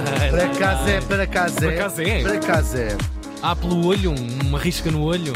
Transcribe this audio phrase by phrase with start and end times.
[0.30, 1.68] Para casa é, para casa é.
[1.68, 2.22] Para casa é.
[2.22, 2.98] Para casa é.
[3.42, 5.32] Há pelo olho, um- uma risca no olho.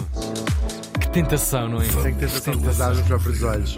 [1.00, 1.84] Que tentação, não é?
[1.84, 3.76] Sem tentação de vazar os próprios olhos.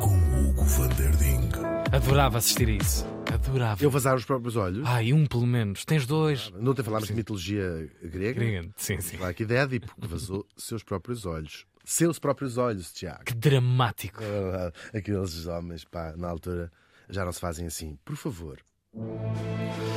[0.00, 1.48] com Hugo van der Ding.
[1.92, 3.06] Adorava assistir a isso.
[3.32, 3.82] Adorava.
[3.82, 4.86] Eu vazar os próprios olhos.
[4.86, 5.84] Ai, um pelo menos.
[5.84, 6.52] Tens dois.
[6.60, 8.40] Ontem falámos de mitologia grega.
[8.44, 8.70] Grande.
[8.76, 9.16] Sim, sim.
[9.16, 11.66] Falar aqui de Édipo, que vazou seus próprios olhos.
[11.84, 13.24] Seus próprios olhos, Tiago.
[13.24, 14.22] Que dramático.
[14.22, 16.70] Ah, Aqueles homens, pá, na altura
[17.08, 17.98] já não se fazem assim.
[18.04, 18.58] Por favor.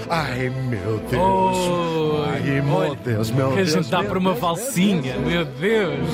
[0.09, 1.13] Ai, meu Deus.
[1.17, 3.69] Oh, Ai, meu Deus, meu Que a Deus.
[3.71, 6.07] gente dá por uma valsinha, meu Deus.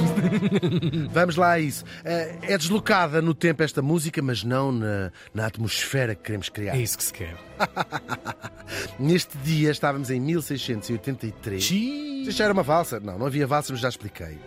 [1.11, 1.83] Vamos lá a isso.
[2.05, 6.75] Eh, É deslocada no tempo esta música, mas não na, na atmosfera que queremos criar.
[6.75, 7.35] É isso que se quer.
[8.99, 11.61] Neste dia estávamos em 1683.
[11.63, 12.27] Xiii.
[12.29, 12.99] Isto era uma valsa?
[12.99, 14.37] Não, não havia valsa, mas já expliquei.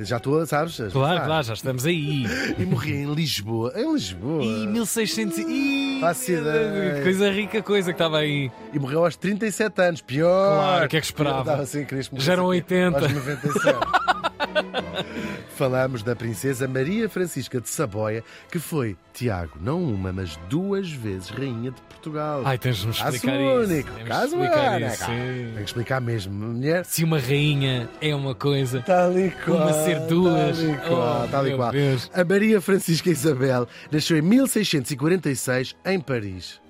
[0.00, 0.76] Já estou, sabes?
[0.92, 2.24] Claro, claro, já estamos aí.
[2.58, 3.72] E morri em Lisboa.
[3.76, 4.42] Em Lisboa.
[4.42, 5.98] E 1600 e...
[6.00, 7.02] Faço ideia.
[7.02, 8.50] Coisa rica, coisa que estava aí.
[8.72, 10.00] E morreu aos 37 anos.
[10.00, 10.56] Pior.
[10.56, 11.40] Claro, o que é que esperava?
[11.40, 12.98] Estava assim, Já eram morresse 80.
[12.98, 13.78] Aos 97.
[15.56, 21.28] Falamos da princesa Maria Francisca de Saboia, que foi, Tiago, não uma, mas duas vezes
[21.30, 22.42] rainha de Portugal.
[22.44, 23.72] Ai, tens de me Caso explicar isso.
[23.72, 24.54] único, Tens caso único.
[24.54, 26.84] isso, Tem que explicar mesmo, mulher.
[26.84, 29.58] Se uma rainha é uma coisa, Tal e qual.
[29.58, 30.58] Uma ser duas.
[30.58, 31.24] Tal e qual.
[31.24, 31.72] Oh, tal e qual.
[31.72, 32.10] Deus.
[32.14, 36.60] A Maria Francisca Isabel nasceu em 1646 em Paris.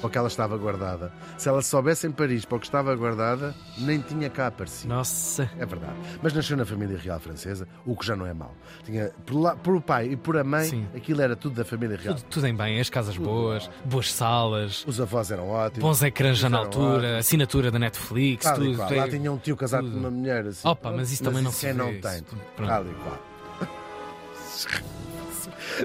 [0.00, 1.12] Para o que ela estava guardada.
[1.38, 4.92] Se ela soubesse em Paris para o que estava guardada, nem tinha cá aparecido.
[4.94, 5.50] nossa.
[5.58, 5.94] É verdade.
[6.22, 8.54] Mas nasceu na família real francesa, o que já não é mau.
[8.84, 10.86] Tinha, por, lá- por o pai e por a mãe, Sim.
[10.94, 12.14] aquilo era tudo da família real.
[12.14, 15.80] Tudo, tudo em bem, as casas boas, boas salas, Os avós eram ótimos.
[15.82, 17.16] bons ecrãs já na altura, ótimos.
[17.18, 18.76] assinatura da Netflix, Tal tudo.
[18.76, 18.92] qual.
[18.92, 19.94] é- Lá tinha um tio casado tudo.
[19.94, 20.66] com uma mulher assim.
[20.68, 22.02] Opa, mas isso também não se quem vê, não isso.
[22.02, 22.22] tem.
[22.54, 22.68] Pronto.
[22.68, 23.18] Tal e qual.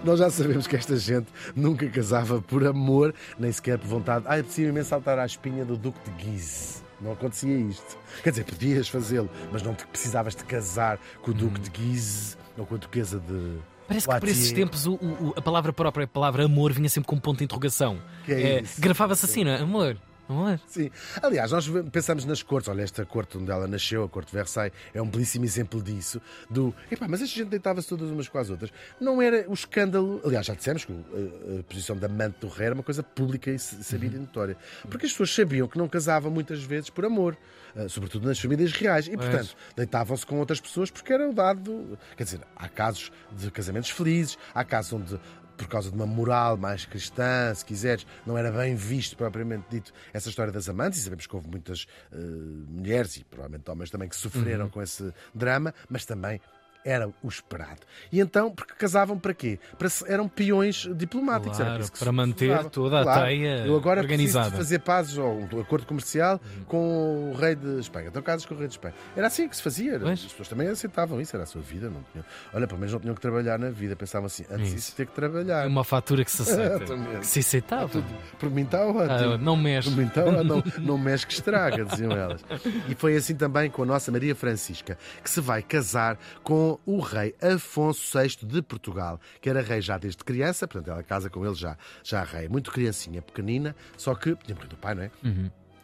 [0.04, 4.26] Nós já sabemos que esta gente nunca casava por amor, nem sequer por vontade.
[4.28, 6.82] Ah, apetecia imenso saltar à espinha do Duque de Guise.
[7.02, 7.98] Não acontecia isto.
[8.24, 12.36] Quer dizer, podias fazê-lo, mas não te precisavas de casar com o Duque de Guise
[12.58, 13.58] ou com a Duquesa de.
[13.88, 17.08] Parece que por esses tempos o- o- a palavra própria, a palavra amor, vinha sempre
[17.08, 17.98] com um ponto de interrogação.
[18.26, 18.80] Que é isso?
[18.80, 19.58] Grafava-se assim, não é?
[19.62, 19.98] Amor,
[20.32, 20.60] amor.
[20.68, 20.90] Sim.
[21.22, 22.70] Aliás, nós pensamos nas cortes.
[22.70, 26.22] Olha, esta corte onde ela nasceu, a corte de Versailles, é um belíssimo exemplo disso.
[26.50, 28.72] Do, epá, mas esta gente deitava-se todas umas com as outras.
[29.00, 30.22] Não era o escândalo.
[30.26, 33.52] Aliás, já dissemos que a, a posição da amante do rei era uma coisa pública
[33.52, 34.58] e sabida e notória.
[34.90, 37.38] Porque as pessoas sabiam que não casavam muitas vezes por amor.
[37.76, 39.08] eh, Sobretudo nas famílias reais.
[39.08, 41.98] E, portanto, deitavam-se com outras pessoas porque era o dado.
[42.16, 45.20] Quer dizer, há casos de casamentos felizes, há casos onde
[45.62, 49.94] por causa de uma moral mais cristã, se quiseres, não era bem visto propriamente dito
[50.14, 54.10] essa história das amantes, e sabemos que houve muitas eh, mulheres e provavelmente homens também
[54.10, 56.42] que sofreram com esse drama, mas também
[56.84, 57.82] era o esperado.
[58.12, 59.60] E então, porque casavam para quê?
[59.78, 61.58] Para, eram peões diplomáticos.
[61.58, 64.46] Claro, para manter toda a Claro, teia Eu agora organizada.
[64.46, 68.08] preciso fazer pazes ou um acordo comercial com o rei de Espanha.
[68.08, 68.94] Então casas com o rei de Espanha.
[69.16, 70.00] Era assim que se fazia.
[70.00, 70.20] Pois.
[70.20, 71.90] As pessoas também aceitavam isso, era a sua vida.
[71.90, 72.26] Não tinham...
[72.54, 73.96] Olha, pelo menos não tinham que trabalhar na vida.
[73.96, 74.76] Pensavam assim, antes Isso.
[74.76, 75.66] disso ter que trabalhar.
[75.66, 76.92] É uma fatura que se aceita.
[77.22, 77.88] Que se aceitava.
[77.90, 78.06] Tudo-
[78.40, 79.34] Por mim está ótimo.
[79.34, 79.90] Ah, não mexe.
[79.90, 80.44] Por mim está ótimo.
[80.44, 82.44] não, não mexe que estraga, diziam elas.
[82.90, 87.00] E foi assim também com a nossa Maria Francisca, que se vai casar com o
[87.00, 91.46] rei Afonso VI de Portugal, que era rei já desde criança, portanto ela casa com
[91.46, 95.12] ele já, já rei, muito criancinha, pequenina, só que tinha morrido o pai, não é?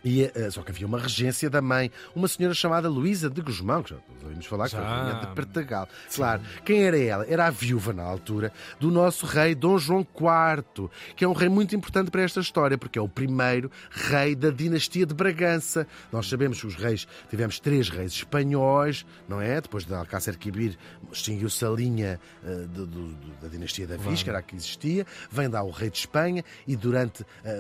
[0.09, 3.83] E, eh, só que havia uma regência da mãe, uma senhora chamada Luísa de Guzmão,
[3.83, 4.87] que já ouvimos falar, que foi Já.
[5.03, 5.89] rainha de Portugal.
[6.15, 7.25] Claro, quem era ela?
[7.27, 11.49] Era a viúva, na altura, do nosso rei Dom João IV, que é um rei
[11.49, 15.85] muito importante para esta história, porque é o primeiro rei da dinastia de Bragança.
[16.11, 19.59] Nós sabemos que os reis, tivemos três reis espanhóis, não é?
[19.59, 20.77] Depois de Alcácer Quibir,
[21.11, 25.05] extinguiu-se a linha eh, do- do- da dinastia da Viz, que era a que existia,
[25.29, 27.57] vem lá o rei de Espanha, e durante eh,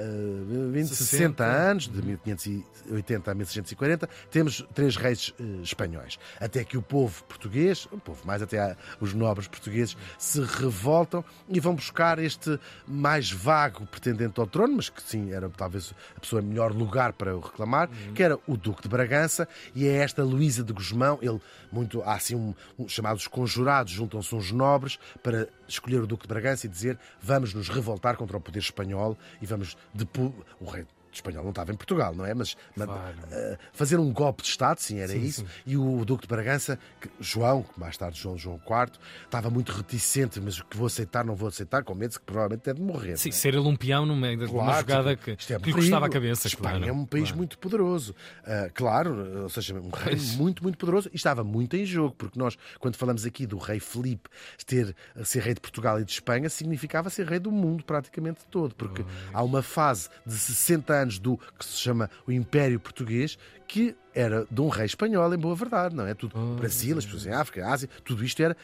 [0.71, 2.01] 20, 60 anos, de
[2.37, 6.17] 1580 a 1640, temos três reis eh, espanhóis.
[6.39, 11.59] Até que o povo português, o povo mais até os nobres portugueses, se revoltam e
[11.59, 16.41] vão buscar este mais vago pretendente ao trono, mas que sim, era talvez a pessoa
[16.41, 20.63] melhor lugar para o reclamar, que era o Duque de Bragança, e é esta Luísa
[20.63, 21.39] de Guzmão, ele
[21.71, 26.29] muito, há assim um, um- chamados conjurados, juntam-se uns nobres para escolher o Duque de
[26.29, 30.33] Bragança e dizer vamos nos revoltar contra o poder espanhol e vamos depo...
[30.59, 30.85] o rei
[31.17, 32.33] espanhol não estava em Portugal, não é?
[32.33, 33.15] Mas ma- Claro.
[33.31, 35.41] eh, fazer um golpe de Estado, sim, era Sim, isso.
[35.41, 35.47] sim.
[35.65, 39.71] E o Duque de Bragança, que- João, que mais tarde João João IV, estava muito
[39.71, 42.81] reticente, mas o que vou aceitar, não vou aceitar, com medo que provavelmente é de
[42.81, 43.17] morrer.
[43.17, 43.31] Sim, é?
[43.31, 45.73] ser ele um peão no meio de uma Claro, jogada tipo, que, é que lhe
[45.73, 46.47] custava a cabeça.
[46.47, 46.89] Espanha claro.
[46.89, 47.37] é um país Claro.
[47.37, 48.15] muito poderoso.
[48.45, 50.35] Ah, claro, ou seja, um rei Pois.
[50.35, 51.09] muito, muito poderoso.
[51.13, 54.29] E estava muito em jogo, porque nós, quando falamos aqui do rei Filipe
[54.65, 58.75] ter, ser rei de Portugal e de Espanha, significava ser rei do mundo praticamente todo.
[58.75, 59.03] Porque
[59.33, 63.37] há uma fase de 60 anos anos do que se chama o Império Português,
[63.67, 66.13] que era de um rei espanhol, em boa verdade, não é?
[66.13, 68.55] Tudo Brasil, as pessoas em África, Ásia, tudo isto era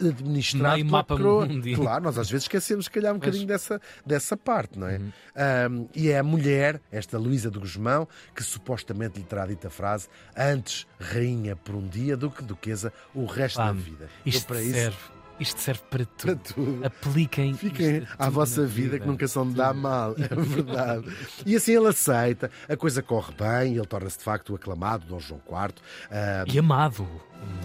[0.00, 1.46] administrado Meio mapa coroa.
[1.76, 4.98] Claro, nós às vezes esquecemos, se calhar, um bocadinho dessa, dessa parte, não é?
[4.98, 9.70] Um, e é a mulher, esta Luísa de Guzmão, que supostamente lhe terá dito a
[9.70, 13.84] frase antes rainha por um dia do que duquesa o resto da Vamos.
[13.84, 14.08] vida.
[14.26, 15.21] Isto Eu, para isso, serve.
[15.42, 16.54] Isto serve para para tudo.
[16.54, 16.86] tudo.
[16.86, 17.54] Apliquem.
[17.54, 21.04] Fiquem à tudo vossa na vida, que nunca são de dar mal, é verdade.
[21.44, 25.18] E assim ele aceita, a coisa corre bem, ele torna-se de facto o aclamado Dom
[25.20, 25.74] João IV.
[26.10, 27.06] Ah, E amado.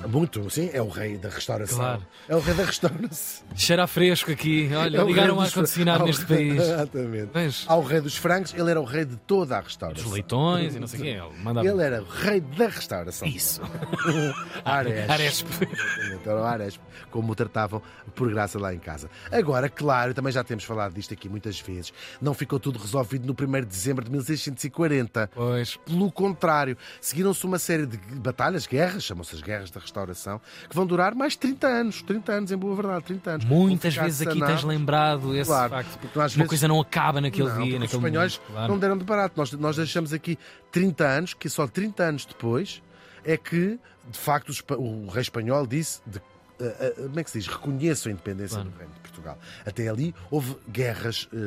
[0.08, 1.78] Muito, sim, é o rei da restauração.
[1.78, 2.06] Claro.
[2.30, 3.46] É o rei da restauração.
[3.56, 4.70] Cheira fresco aqui.
[4.74, 6.62] Olha, É ligaram rei o dos- ar-condicionado ao- neste país.
[6.62, 7.30] Exatamente.
[7.68, 10.04] Ao rei dos frangos, ele era o rei de toda a restauração.
[10.04, 11.10] Dos leitões e não sei o quê.
[11.10, 11.68] Ele mandava.
[11.68, 13.28] Ele era o rei da restauração.
[13.28, 13.62] Isso.
[14.66, 15.50] Arespe.
[15.72, 17.82] Exatamente, era o Arespe, como o tratavam
[18.16, 19.10] por graça lá em casa.
[19.32, 23.34] Agora, claro, também já temos falado disto aqui muitas vezes, não ficou tudo resolvido no
[23.34, 25.30] 1 de dezembro de 1640.
[25.34, 25.78] Pois.
[25.78, 30.86] Pelo contrário, seguiram-se uma série de batalhas, guerras, chamam-se as guerras da restauração, que vão
[30.86, 32.02] durar mais 30 anos.
[32.02, 33.46] 30 anos, em boa verdade, 30 anos.
[33.46, 35.98] Muitas vezes aqui tens lembrado esse Claro, facto.
[36.00, 38.52] porque às Uma vezes- coisa não acaba naquele Não, dia, naquele Os espanhóis momento.
[38.54, 38.72] Claro.
[38.74, 39.34] não deram de barato.
[39.38, 40.38] Nós, nós deixamos aqui
[40.72, 42.82] 30 anos, que só 30 anos depois
[43.26, 43.80] é que,
[44.10, 46.02] de facto, o rei espanhol disse.
[46.06, 46.20] De,
[46.60, 47.48] eh, eh, como é que se diz?
[47.48, 48.70] Reconheço a independência Claro.
[48.72, 49.38] do Reino de Portugal.
[49.66, 51.38] Até ali houve guerras eh,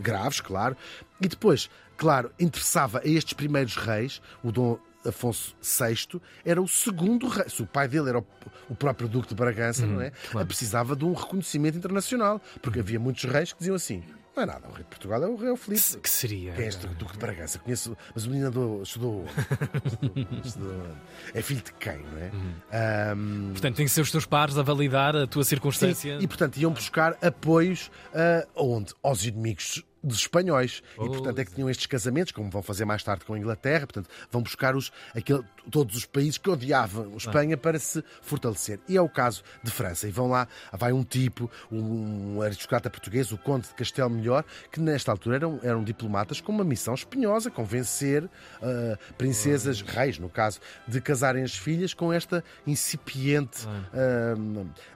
[0.00, 0.76] graves, claro.
[1.20, 7.26] E depois, claro, interessava a estes primeiros reis, o Dom Afonso VI era o segundo
[7.28, 7.48] rei.
[7.48, 8.26] Se o pai dele era o,
[8.68, 10.06] o próprio Duque de Bragança, não é?
[10.06, 10.46] Uhum, claro.
[10.46, 12.40] Precisava de um reconhecimento internacional.
[12.60, 14.02] Porque havia muitos reis que diziam assim:
[14.36, 15.98] não é nada, o rei de Portugal é o rei Filipe.
[15.98, 16.52] Que seria?
[16.52, 17.58] Quem é este Duque de Bragança?
[17.58, 19.20] Conheço, mas o menino andou, estudou.
[19.22, 20.40] onde?
[20.46, 20.98] estudou onde?
[21.34, 22.30] É filho de quem, não é?
[22.32, 22.54] Uhum.
[22.72, 26.18] Ahm, Portanto, tem que ser os teus pares a validar a tua sim, circunstância.
[26.20, 28.94] e portanto iam buscar apoios ah, aonde?
[29.02, 30.82] Aos inimigos dos espanhóis.
[30.94, 33.86] E portanto é que tinham estes casamentos, como vão fazer mais tarde com a Inglaterra,
[33.86, 38.78] portanto vão buscar os, aquele, todos os países que odiavam Espanha para se fortalecer.
[38.88, 40.08] E é o caso de França.
[40.08, 44.80] E vão lá, vai um tipo, um aristocrata português, o Conde de Castelo Melhor, que
[44.80, 48.28] nesta altura eram, eram diplomatas com uma missão espinhosa, convencer
[48.62, 54.34] ah, princesas, reis no caso, de casarem as filhas com esta incipiente, ah,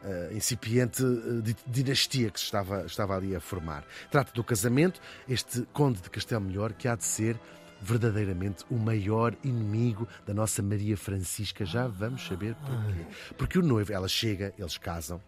[0.05, 3.85] ah, incipiente ah, di- dinastia que se estava, estava ali a formar.
[4.11, 4.94] Trata do casamento,
[5.29, 7.39] este Conde de Castelo Melhor, que há de ser
[7.81, 11.65] verdadeiramente o maior inimigo da nossa Maria Francisca.
[11.65, 13.07] Já vamos saber porquê.
[13.37, 15.21] Porque o noivo, ela chega, eles casam.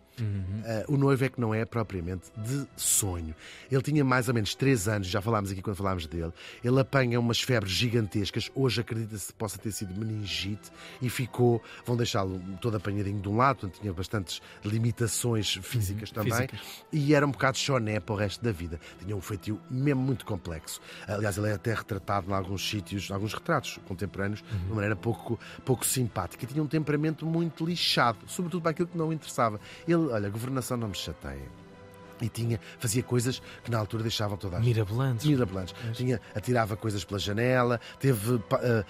[0.65, 3.35] Ah, o noivo é que não é propriamente de sonho.
[3.71, 6.33] Ele tinha mais ou menos 3 anos, já falámos aqui quando falámos dele.
[6.65, 8.51] Ele apanha umas febres gigantescas.
[8.55, 10.71] Hoje acredita-se que possa ter sido meningite
[11.03, 11.63] e ficou.
[11.85, 16.33] Vão deixá-lo todo apanhadinho de um lado, portanto tinha bastantes limitações físicas também.
[16.33, 16.61] físicas.
[16.93, 18.81] E era um bocado choné para o resto da vida.
[18.99, 20.81] Tinha um feitio mesmo muito complexo.
[21.07, 24.97] Aliás, ele é até retratado em alguns sítios, em alguns retratos contemporâneos, de uma maneira
[24.97, 26.45] pouco, pouco simpática.
[26.45, 29.61] E tinha um temperamento muito lixado, sobretudo para aquilo que não interessava.
[29.87, 31.49] Ele, olha, a governação não me chateia.
[32.21, 34.69] E tinha, fazia coisas que na altura deixavam toda a gente.
[34.69, 35.27] Mirabolantes.
[35.27, 35.75] Mirabolantes.
[35.93, 38.41] Tinha, atirava coisas pela janela, teve.
[38.53, 38.85] ah,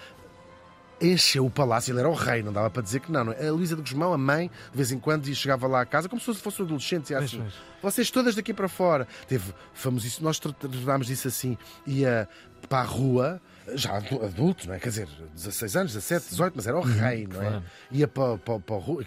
[0.99, 3.25] encheu o palácio, ele era o rei, não dava para dizer que não.
[3.25, 3.47] não é?
[3.47, 6.19] A Luísa de Guzmão, a mãe, de vez em quando, chegava lá à casa como
[6.21, 7.11] se fosse um adolescente.
[7.11, 7.53] E assim, pois.
[7.93, 9.07] vocês todas daqui para fora.
[9.27, 12.27] Teve famosíssimo, nós tra- tratámos disso assim, ia
[12.67, 13.41] para a rua,
[13.75, 14.79] já adu- adulto, não é?
[14.79, 17.49] Quer dizer, 16 anos, 17, 18, mas era o rei, não é?
[17.49, 17.63] claro.
[17.91, 19.03] Ia para, para, para o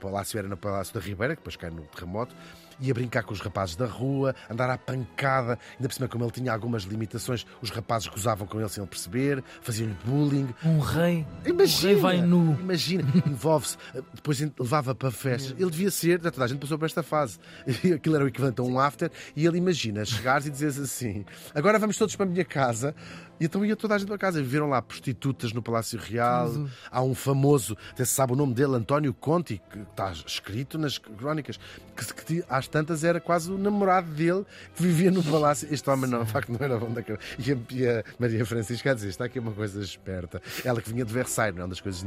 [0.00, 2.34] palácio era no Palácio da Ribeira, que depois cai no terremoto,
[2.80, 6.30] ia brincar com os rapazes da rua, andar à pancada, ainda por cima, como ele
[6.30, 10.48] tinha algumas limitações, os rapazes gozavam com ele sem ele perceber, faziam-lhe bullying.
[10.64, 11.26] Um rei.
[11.44, 12.58] Imagina, O rei vai nu.
[12.58, 13.76] Imagina, envolve-se,
[14.14, 15.54] depois levava para festas.
[15.60, 17.38] Ele devia ser, toda a gente passou por esta fase.
[17.94, 19.10] Aquilo era o equivalente a um after.
[19.36, 22.94] E ele imagina chegares e dizes assim: agora vamos todos para a minha casa.
[23.40, 24.40] E então ia toda a gente para casa.
[24.42, 26.52] Viveram lá prostitutas no Palácio Real.
[26.90, 30.98] Há um famoso, até se sabe o nome dele, António Conti, que está escrito nas
[30.98, 31.58] crónicas,
[31.96, 34.44] que, que às tantas era quase o namorado dele
[34.76, 35.66] que vivia no palácio.
[35.70, 37.26] Este homem, não, de facto, não era bom da cabeça.
[37.38, 40.42] E a, e a Maria Francisca a dizer: está aqui uma coisa esperta.
[40.64, 41.68] Ela que vinha de Versailles, não é?
[41.68, 42.04] das coisas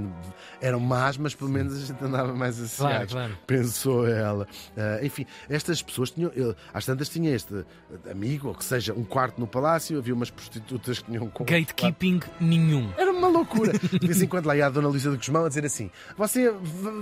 [0.62, 3.14] eram más, mas pelo menos a gente andava mais Claro, associados.
[3.14, 3.38] claro.
[3.48, 4.48] Pensou ela.
[4.78, 6.32] Ah, enfim, estas pessoas tinham.
[6.36, 7.66] ele- às tantas tinha este
[8.12, 11.50] amigo, ou que seja, um quarto no palácio, havia umas prostitutas que tinham um quarto.
[11.52, 12.92] Gatekeeping nenhum.
[12.98, 13.74] Era uma loucura.
[13.78, 16.54] De vez em quando lá ia a Dona Luísa do Guzmão a dizer assim: Você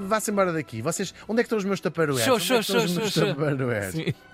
[0.08, 0.82] vá-se embora daqui.
[0.82, 2.24] Vocês, onde é que estão os meus taparoeiros?
[2.26, 3.36] Show, é show, show, show, show.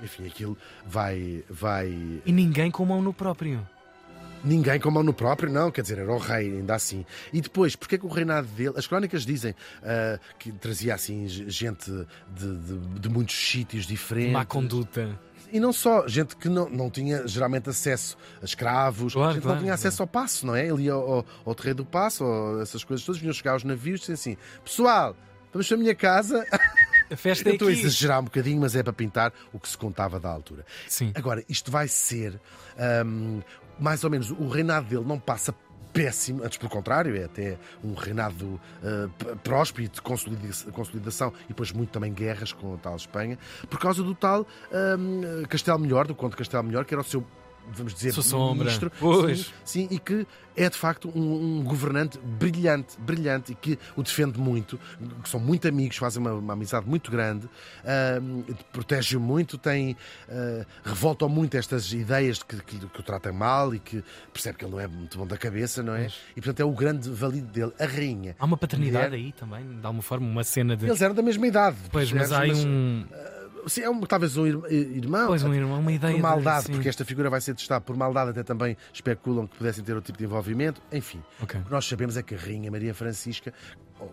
[0.03, 1.87] Enfim, aquilo vai, vai.
[2.25, 3.67] E ninguém com mão no próprio.
[4.43, 7.03] Ninguém com mão no próprio, não, quer dizer, era o rei, ainda assim.
[7.33, 8.73] E depois, porque é que o reinado dele.
[8.77, 11.89] As crónicas dizem ah, que trazia assim gente
[12.35, 14.31] de, de- de muitos sítios diferentes.
[14.33, 15.17] Má conduta.
[15.51, 19.55] E não só, gente que não, não tinha geralmente acesso a escravos, Claro, gente claro,
[19.55, 20.67] não tinha acesso ao passo, não é?
[20.67, 23.99] Ia ao, ao, ao terreiro do passo, ou essas coisas todas, vinham chegar aos navios
[23.99, 25.15] e diziam assim: pessoal,
[25.53, 26.45] vamos para a minha casa.
[27.09, 27.79] A festa Eu é estou a aqui.
[27.81, 30.65] exagerar um bocadinho, mas é para pintar o que se contava da altura.
[30.89, 31.13] Sim.
[31.15, 32.37] Agora, isto vai ser
[33.05, 33.39] hum,
[33.79, 35.53] mais ou menos o reinado dele não passa
[35.93, 41.71] péssimo, antes pelo contrário, é até um reinado uh, próspero de consolida- consolidação e depois
[41.71, 43.37] muito também guerras com a tal Espanha,
[43.69, 44.45] por causa do tal
[44.99, 47.25] hum, Castelo Melhor, do Conde Castelo Melhor, que era o seu
[47.73, 49.47] vamos dizer, Sua ministro, Pois.
[49.63, 54.01] Sim, sim, e que é de facto um, um governante brilhante, brilhante e que o
[54.01, 54.79] defende muito,
[55.23, 57.47] que são muito amigos, fazem uma, uma amizade muito grande,
[57.85, 59.95] ahm, protege-o muito, tem
[60.29, 64.57] ah, revoltam muito estas ideias de que, que, que o tratam mal e que percebe
[64.57, 66.01] que ele não é muito bom da cabeça, não é?
[66.01, 66.15] Pois.
[66.35, 68.35] E portanto é o grande valido dele, a rainha.
[68.39, 69.25] Há uma paternidade Mulher.
[69.25, 70.85] aí também, de alguma forma, uma cena de.
[70.85, 71.77] Eles eram da mesma idade.
[71.91, 72.71] Pois, mas há aí percebes?
[72.71, 73.05] um.
[73.67, 74.59] Sim, é um, talvez um ir-
[74.97, 75.27] irmão.
[75.27, 76.13] Pois, um irmão, uma ideia.
[76.13, 79.57] por maldade, de, porque esta figura vai ser testada por maldade, até também especulam que
[79.57, 80.81] pudessem ter outro tipo de envolvimento.
[80.91, 81.59] Enfim, Ok.
[81.59, 83.53] o que nós sabemos é que a Rainha Maria Francisca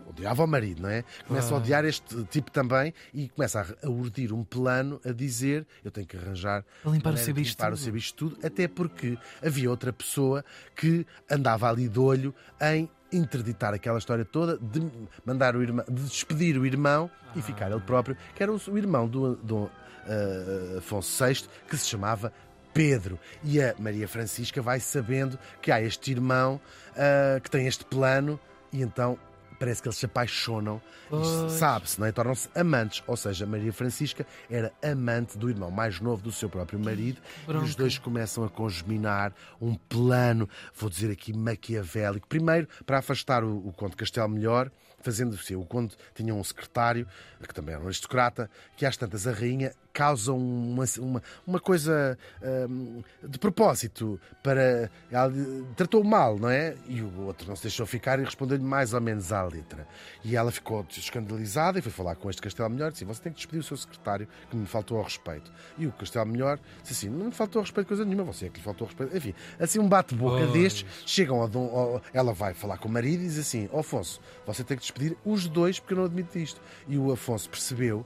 [0.09, 1.03] odiava o marido, não é?
[1.27, 1.59] Começa a Ah.
[1.59, 6.07] odiar este tipo também e começa a, a urdir um plano a dizer eu tenho
[6.07, 9.93] que arranjar A limpar o seu limpar o seu bicho tudo, até porque havia outra
[9.93, 10.43] pessoa
[10.75, 14.89] que andava ali de olho em interditar aquela história toda, de
[15.25, 19.07] mandar o irmão, de despedir o irmão e ficar ele próprio, que era o, irmão
[19.07, 19.69] do, do
[20.07, 22.31] ah, Afonso VI, que se chamava
[22.73, 23.19] Pedro.
[23.43, 26.59] E a Maria Francisca vai sabendo que há este irmão
[26.95, 28.39] ah, que tem este plano
[28.71, 29.17] e então
[29.55, 30.81] parece que eles se apaixonam.
[31.49, 32.11] Sabe-se, não é?
[32.11, 33.03] Tornam-se amantes.
[33.07, 37.51] Ou seja, Maria Francisca era amante do irmão mais novo do seu próprio marido e
[37.51, 42.27] os dois começam a congeminar um plano, vou dizer aqui, maquiavélico.
[42.27, 44.71] Primeiro, para afastar o, o Conde Castelo Melhor,
[45.01, 45.55] fazendo-se.
[45.55, 47.07] O Conde tinha um secretário,
[47.47, 52.17] que também era um aristocrata, que às tantas a rainha causa uma, uma, uma coisa
[52.69, 54.91] hum, de propósito para.
[55.09, 55.31] Ela
[55.75, 56.75] tratou mal, não é?
[56.87, 59.87] E o outro não se deixou ficar e respondeu-lhe mais ou menos à letra.
[60.23, 63.31] E ela ficou escandalizada e foi falar com este Castelo Melhor e disse: Você tem
[63.31, 65.49] que despedir o seu secretário que me faltou ao respeito.
[65.77, 68.49] E o Castelo Melhor disse assim: Não me faltou ao respeito coisa nenhuma, você é
[68.49, 69.15] que lhe faltou ao respeito.
[69.15, 70.51] Enfim, assim um bate-boca Pois.
[70.53, 73.79] destes chegam ao, Dom- ao- ela vai falar com o marido e diz assim: "Ó
[73.79, 76.59] Afonso, você tem que despedir os dois porque eu não admito isto.
[76.87, 78.05] E o Afonso percebeu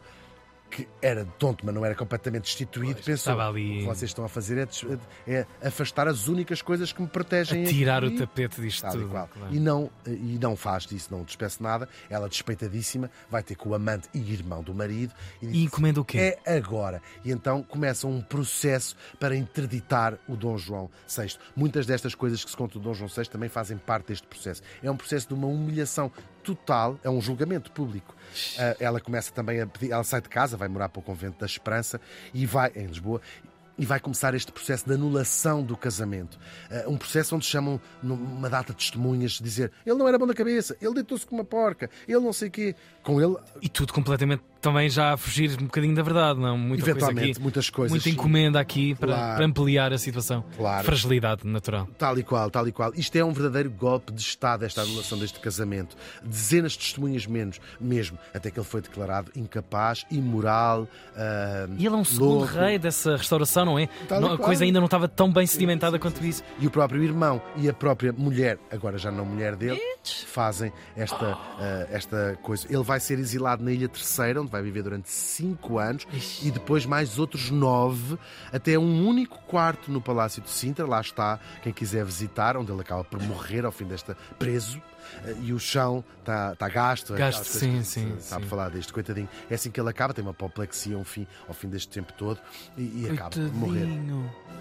[0.70, 2.96] que era tonto, mas não era completamente destituído.
[2.96, 4.68] Pois, Pensou: ali- o que vocês estão a fazer é,
[5.28, 7.64] é afastar as únicas coisas que me protegem.
[7.64, 9.10] A tirar o aqui." tapete disto Tal e tudo.
[9.10, 9.28] qual.
[9.28, 9.54] claro.
[9.56, 11.90] E, não, e não faz disso, não despece nada.
[12.10, 16.00] Ela, despeitadíssima, vai ter com o amante e irmão do marido e diz E encomenda
[16.02, 16.38] o quê?
[16.46, 17.02] é agora.
[17.26, 21.38] E então começa um processo para interditar o Dom João VI.
[21.56, 24.62] Muitas destas coisas que se contam do Dom João VI também fazem parte deste processo.
[24.84, 26.12] É um processo de uma humilhação
[26.44, 28.16] total, é um julgamento público.
[28.58, 31.40] Ah, ela começa também a pedir, ela sai de casa, vai morar para o Convento
[31.40, 32.00] da Esperança
[32.34, 33.22] e vai, em Lisboa,
[33.78, 36.38] e vai começar este processo de anulação do casamento.
[36.70, 40.34] Ah, um processo onde chamam numa data de testemunhas, dizer ele não era bom da
[40.34, 42.76] cabeça, ele deitou-se com uma porca, ele não sei o quê.
[43.02, 46.58] Com ele, E tudo completamente também já a fugir um bocadinho da verdade, não?
[46.58, 47.42] Muita coisa eventualmente, aqui.
[47.42, 47.92] muitas coisas.
[47.92, 49.36] Muita encomenda aqui para, Claro.
[49.38, 50.44] para ampliar a situação.
[50.58, 50.84] Claro.
[50.86, 51.88] Fragilidade natural.
[51.98, 52.92] Tal e qual, tal e qual.
[52.96, 55.96] Isto é um verdadeiro golpe de Estado, esta anulação deste casamento.
[56.24, 60.88] Dezenas de testemunhas menos, mesmo, até que ele foi declarado incapaz, imoral.
[61.16, 62.54] ah, E ele é um segundo louco.
[62.54, 63.88] rei dessa restauração, não é?
[64.08, 66.44] Tal Não- a coisa ainda não estava tão bem sedimentada quanto isso.
[66.60, 69.80] E o próprio irmão e a própria mulher, agora já não mulher dele,
[70.28, 72.68] fazem esta, ah, esta coisa.
[72.70, 76.48] Ele vai ser exilado na Ilha Terceira, onde vai viver durante cinco anos, Ixi.
[76.48, 78.18] e depois mais outros nove,
[78.52, 80.86] até um único quarto no Palácio de Sintra.
[80.86, 84.82] Lá está, quem quiser visitar, onde ele acaba por morrer ao fim desta preso.
[85.24, 87.14] Ah, E o chão está tá gasto.
[87.14, 88.50] Gasto, coisas sim, Sabe sim.
[88.50, 89.30] falar deste, coitadinho.
[89.50, 92.40] É assim que ele acaba, tem uma apoplexia ao fim, ao fim deste tempo todo
[92.78, 93.88] e, e acaba por morrer.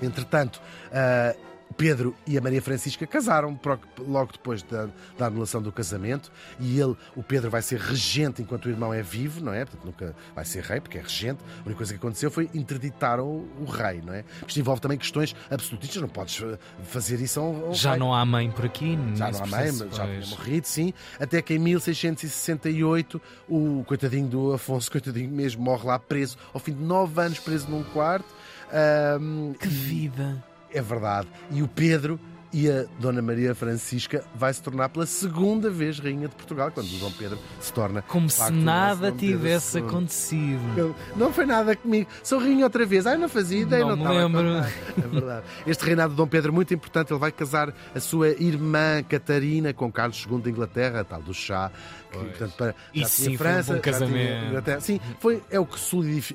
[0.00, 0.60] Entretanto,
[0.92, 1.34] ah,
[1.76, 3.58] Pedro e a Maria Francisca casaram
[3.98, 8.66] logo depois da, da anulação do casamento e ele, o Pedro, vai ser regente enquanto
[8.66, 9.64] o irmão é vivo, não é?
[9.64, 11.38] Portanto, nunca vai ser rei, porque é regente.
[11.58, 14.24] A única coisa que aconteceu foi interditar o, o rei, não é?
[14.46, 16.42] Isto envolve também questões absolutistas, não podes
[16.84, 18.00] fazer isso a um, um Já rei.
[18.00, 18.98] não há mãe por aqui.
[19.14, 20.92] Já não há mãe, mas já tinha morrido, sim.
[21.20, 26.72] Até que em 1668, o coitadinho do Afonso, coitadinho mesmo, morre lá preso, ao fim
[26.72, 28.26] de nove anos preso num quarto.
[28.72, 30.44] Ahm, Que vida.
[30.72, 31.28] É verdade.
[31.50, 32.18] E o Pedro
[32.50, 36.86] E a Dona Maria Francisca vai se tornar pela segunda vez Rainha de Portugal, quando
[36.86, 38.00] o Dom Pedro se torna.
[38.00, 40.62] Como se nada tivesse acontecido.
[40.74, 42.08] Eu- Não foi nada comigo.
[42.22, 43.06] Sou rainha outra vez.
[43.06, 44.40] Ai, não fazia ideia, Não não, lembro.
[44.48, 45.44] É verdade.
[45.66, 47.12] Este reinado de Dom Pedro é muito importante.
[47.12, 51.70] Ele vai casar a sua irmã Catarina com Carlos II de Inglaterra, tal do chá.
[52.10, 54.46] Que, portanto, para, já tinha sim, um França, tinha casamento.
[54.46, 54.80] Inglaterra.
[54.80, 55.78] Sim, foi, é o que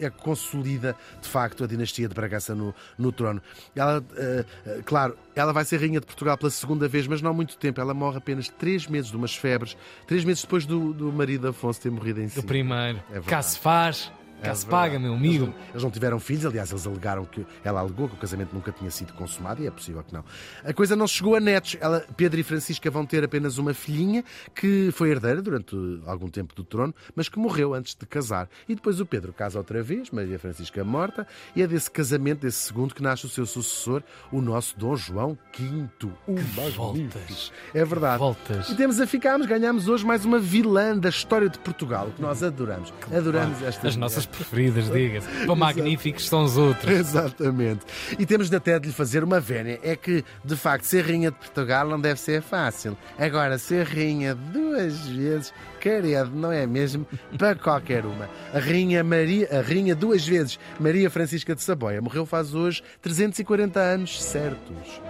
[0.02, 3.42] é que consolida de facto a dinastia de Bragança no, no trono.
[3.76, 4.46] Ela, eh,
[4.86, 7.82] claro, ela vai ser rainha de Portugal pela segunda vez, mas não há muito tempo.
[7.82, 9.76] Ela morre apenas três meses de umas febres,
[10.08, 12.36] três meses depois do, do marido Afonso ter morrido em si.
[12.36, 13.02] Do primeiro.
[13.12, 14.12] É cá se faz,
[14.44, 14.84] cá É se verdade.
[14.90, 15.46] paga, meu Eles amigo.
[15.48, 18.72] não, eles não tiveram filhos, aliás, eles alegaram que ela alegou que o casamento nunca
[18.72, 20.24] tinha sido consumado e é possível que não.
[20.64, 21.78] A coisa não chegou a netos.
[21.80, 24.24] Ela, Pedro e Francisca vão ter apenas uma filhinha
[24.54, 28.48] que foi herdeira durante algum tempo do trono, mas que morreu antes de casar.
[28.68, 32.60] E depois o Pedro casa outra vez, Maria Francisca morta, e é desse casamento, desse
[32.60, 35.88] segundo, que nasce o seu sucessor, o nosso Dom João V.
[36.28, 36.72] O magnífico.
[36.78, 37.52] voltas.
[37.74, 38.20] É verdade.
[38.20, 38.70] Voltas.
[38.70, 42.44] E temos a ficarmos, ganhamos hoje mais uma vilã da história de Portugal, que nós
[42.44, 42.94] adoramos.
[43.16, 45.28] Adoramos esta As nossas preferidas, diga-se.
[45.46, 46.92] Para magníficos são os outros.
[46.92, 47.82] Exatamente.
[48.18, 49.80] E temos de até de lhe fazer uma vénia.
[49.84, 52.98] É que, de facto, ser rainha de Portugal não deve ser fácil.
[53.18, 57.06] Agora, ser rainha duas vezes, caredo, não é mesmo?
[57.38, 58.30] Para qualquer uma.
[58.54, 63.80] A rainha Maria, a rainha duas vezes, Maria Francisca de Saboia, morreu faz hoje 340
[63.80, 65.02] anos certos.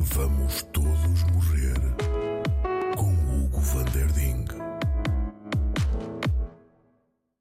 [0.00, 0.89] Vamos todos.